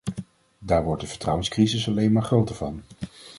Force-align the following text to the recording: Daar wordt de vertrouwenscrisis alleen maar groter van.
Daar 0.59 0.83
wordt 0.83 1.01
de 1.01 1.07
vertrouwenscrisis 1.07 1.87
alleen 1.87 2.11
maar 2.11 2.23
groter 2.23 2.55
van. 2.55 2.81